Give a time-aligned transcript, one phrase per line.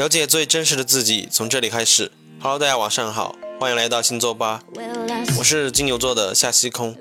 [0.00, 2.10] 了解最真实的自己，从这里开始。
[2.40, 4.62] Hello，大家晚上好，欢迎来到星座吧，
[5.36, 6.96] 我是金牛座的夏西空。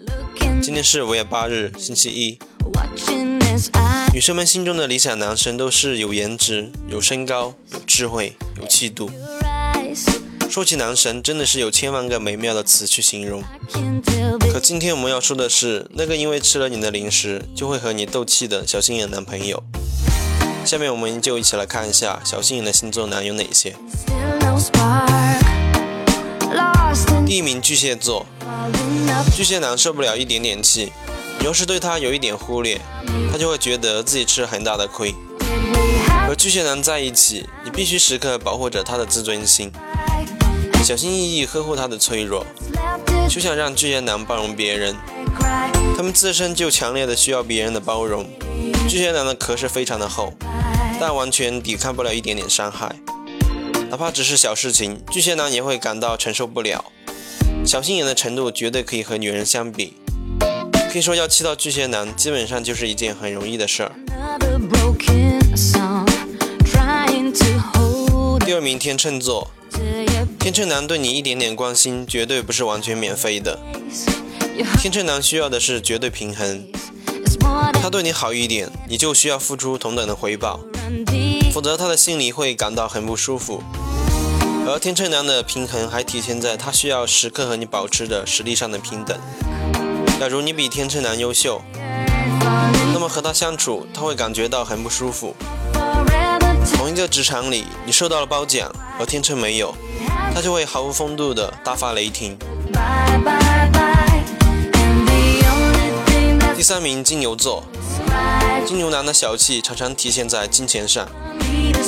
[0.62, 2.38] 今天是五月八日，星期一。
[4.14, 9.10] 女生们心中的理想男生都是有颜值、有身高、有智慧、有气度。
[10.50, 13.42] 说起男神，真的是有千万个美妙的词去形容。
[14.52, 19.64] 可今天我们要说的是，那个因为吃了你的零食就会和你斗气的小心眼男朋友。
[20.66, 23.76] 下面我们就一起来看一下小心眼的星座男有哪些。
[27.26, 28.26] 第一名巨蟹座，
[29.36, 30.92] 巨蟹男受不了一点点气，
[31.40, 32.80] 你要是对他有一点忽略，
[33.32, 35.14] 他就会觉得自己吃了很大的亏。
[36.28, 39.72] 和巨蟹男在一起，你必须时刻保护着他的自尊心，
[40.84, 42.46] 小心翼翼呵护他的脆弱，
[43.30, 44.96] 休想让巨蟹男包容别人。
[45.96, 48.26] 他们自身就强烈的需要别人的包容。
[48.88, 50.34] 巨蟹男的壳是非常的厚，
[51.00, 52.96] 但完全抵抗不了一点点伤害，
[53.90, 56.86] 哪怕只是小事情，巨蟹男也会感到承受不了。
[57.66, 59.96] 小心眼的程度绝对可以和女人相比，
[60.92, 63.92] 可以说要气到巨蟹男，基本上就是一件很容易的事儿。
[68.46, 69.52] 第二名天秤座，
[70.40, 73.60] 天秤男对你一点点关心，绝对不是完全免费的。
[74.80, 76.68] 天秤男需要的是绝对平衡，
[77.82, 80.60] 他对你好一点，你就需要付出同等的回报，
[81.54, 83.64] 否则他的心里会感到很不舒服。
[84.68, 89.18] 而天秤男的平衡还体现在他需要时刻和你保持着实力上的平等。
[90.20, 91.62] 假如你比天秤男优秀，
[92.94, 95.34] 那么和他相处他会感觉到很不舒服。
[96.74, 99.74] 同一个职场里，你受到了褒奖，而天秤没有，
[100.36, 102.38] 他就会毫无风度的大发雷霆。
[106.60, 107.64] 第三名金牛座，
[108.68, 111.08] 金牛男的小气常常体现在金钱上。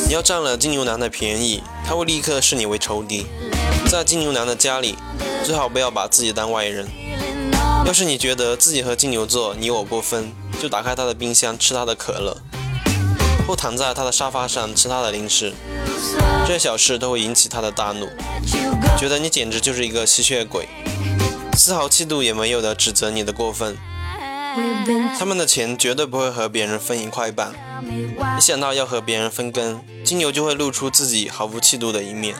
[0.07, 3.25] 你要占了金牛男的便宜，他会立刻视你为仇敌。
[3.89, 4.95] 在金牛男的家里，
[5.43, 6.87] 最好不要把自己当外人。
[7.85, 10.31] 要是你觉得自己和金牛座你我不分，
[10.61, 12.37] 就打开他的冰箱吃他的可乐，
[13.45, 15.51] 或躺在他的沙发上吃他的零食，
[16.47, 18.07] 这些小事都会引起他的大怒，
[18.97, 20.69] 觉得你简直就是一个吸血鬼，
[21.57, 23.77] 丝毫气度也没有的指责你的过分。
[25.17, 27.53] 他们的钱绝对不会和别人分一块半。
[28.37, 32.35] 一想到要和别人分羹，金牛就会露出自己毫无气度的一面。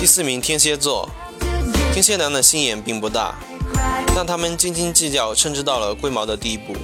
[0.00, 1.08] 第四名天蝎座，
[1.92, 3.34] 天蝎男的心眼并不大，
[4.14, 6.76] 但他们斤斤计较，甚至到了龟毛的地步。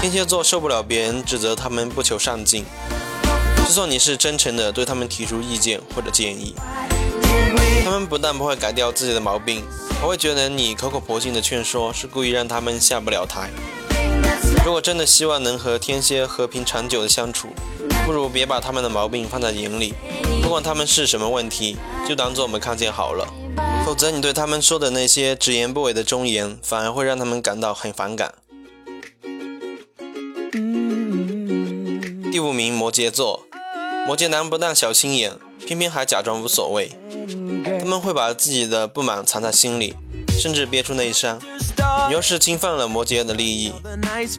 [0.00, 2.64] 天蝎座受不了别人指责他们不求上进，
[3.56, 6.54] 就算你是真诚的对他们提出意见或者建议，
[7.84, 9.62] 他们不但不会改掉自己的毛病。
[10.02, 13.48] 我会觉得你口口婆心的劝说是故意让他们下不了台。
[14.66, 17.50] 如果真的希望能和天蝎和平长久的相处，
[18.04, 19.94] 不如别把他们的毛病放在眼里，
[20.42, 21.76] 不管他们是什么问题，
[22.06, 23.24] 就当做没看见好了。
[23.86, 28.34] 否则你对他们说的那些直言不讳的忠言，反而会让他们感到很反感。
[32.32, 33.46] 第五名摩羯座，
[34.04, 36.90] 摩羯男不但小心眼，偏偏还假装无所谓。
[37.92, 39.94] 他们会把自己的不满藏在心里，
[40.40, 41.38] 甚至憋出内伤。
[42.08, 43.70] 你要是侵犯了摩羯的利益，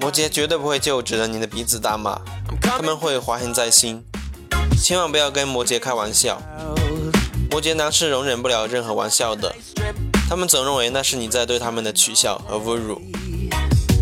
[0.01, 2.19] 摩羯绝对不会就指着你的鼻子大骂，
[2.59, 4.03] 他们会怀恨在心。
[4.81, 6.41] 千万不要跟摩羯开玩笑，
[7.51, 9.53] 摩羯男是容忍不了任何玩笑的，
[10.27, 12.99] 他们总认为那是你在对他们的取笑和侮辱。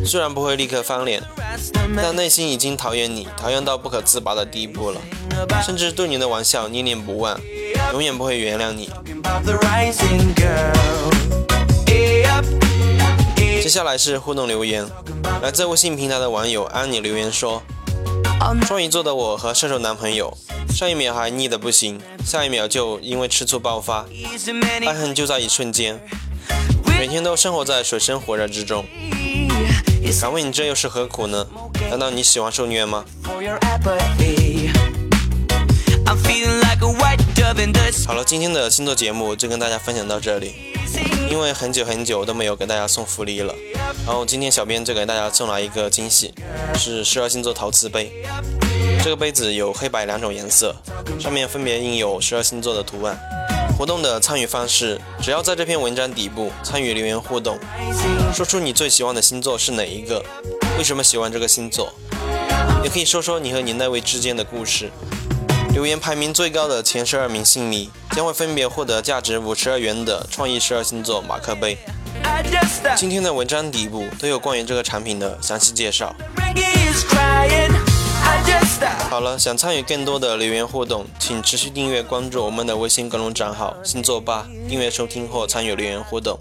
[0.06, 1.22] 虽然不会立刻翻脸，
[1.97, 5.01] 但内心已经讨厌你，讨厌到不可自拔的地步了，
[5.61, 7.38] 甚至对你的玩笑念念不忘。
[7.93, 8.89] 永远不会原谅你。
[13.61, 14.85] 接下来是互动留言，
[15.41, 17.61] 来自微信平台的网友安妮留言说：
[18.65, 20.35] 双鱼座的我和射手男朋友，
[20.69, 24.05] 上一秒还腻得不行，下一秒就因为吃醋爆发，
[24.85, 25.99] 爱恨就在一瞬间，
[26.99, 28.85] 每天都生活在水深火热之中。
[30.19, 31.47] 敢问你这又是何苦呢？
[31.89, 33.05] 难道你喜欢受虐吗？
[38.05, 40.53] 好了，今天的星座节目就跟大家分享到这里。
[41.29, 43.53] 因为很久很久都没有给大家送福利了，
[44.05, 46.34] 然后今天小编就给大家送来一个惊喜，
[46.76, 48.11] 是十二星座陶瓷杯。
[49.03, 50.76] 这个杯子有黑白两种颜色，
[51.20, 53.17] 上面分别印有十二星座的图案。
[53.78, 57.58] 活动的参与方式，只要在这篇文章底部参与留言互动，
[58.34, 60.23] 说出你最喜欢的星座是哪一个，
[60.78, 61.91] 为什么喜欢这个星座，
[62.84, 64.91] 也可以说说你和你那位之间的故事。
[65.73, 71.78] 留言排名最高的前十二名幸迷将会分别获得价值五十二元的创意十二星座马克杯。
[72.97, 76.14] 今天的文章底部都有关于这个产品的详细介绍。
[79.09, 86.38] 好了，想参与更多的留言互动，请持续订阅关注我们的微信公众账号“星座吧”，订阅收听或参与留言互动。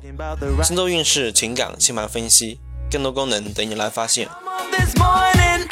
[0.64, 2.58] 星座运势、情感、星盘分析，
[2.90, 4.28] 更多功能等你来发现。
[4.72, 5.66] this morning